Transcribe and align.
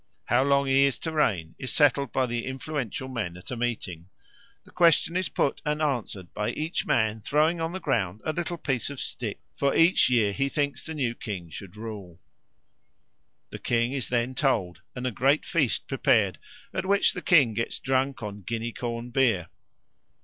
How 0.25 0.43
long 0.43 0.65
he 0.65 0.85
is 0.85 0.97
to 0.97 1.11
reign 1.11 1.53
is 1.59 1.71
settled 1.71 2.11
by 2.11 2.25
the 2.25 2.47
influential 2.47 3.07
men 3.07 3.37
at 3.37 3.51
a 3.51 3.55
meeting; 3.55 4.09
the 4.63 4.71
question 4.71 5.15
is 5.15 5.29
put 5.29 5.61
and 5.63 5.79
answered 5.79 6.33
by 6.33 6.49
each 6.53 6.87
man 6.87 7.21
throwing 7.21 7.61
on 7.61 7.71
the 7.71 7.79
ground 7.79 8.19
a 8.25 8.33
little 8.33 8.57
piece 8.57 8.89
of 8.89 8.99
stick 8.99 9.39
for 9.55 9.75
each 9.75 10.09
year 10.09 10.33
he 10.33 10.49
thinks 10.49 10.83
the 10.87 10.95
new 10.95 11.13
king 11.13 11.51
should 11.51 11.77
rule. 11.77 12.19
The 13.51 13.59
king 13.59 13.93
is 13.93 14.09
then 14.09 14.33
told, 14.33 14.81
and 14.95 15.05
a 15.05 15.11
great 15.11 15.45
feast 15.45 15.87
prepared, 15.87 16.39
at 16.73 16.87
which 16.87 17.13
the 17.13 17.21
king 17.21 17.53
gets 17.53 17.79
drunk 17.79 18.23
on 18.23 18.41
guinea 18.41 18.71
corn 18.73 19.11
beer. 19.11 19.49